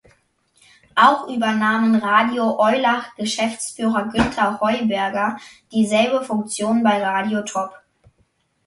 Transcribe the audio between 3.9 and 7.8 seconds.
Günter Heuberger dieselbe Funktion bei Radio Top.